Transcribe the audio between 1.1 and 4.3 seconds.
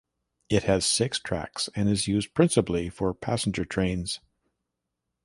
tracks and is used principally for passenger trains.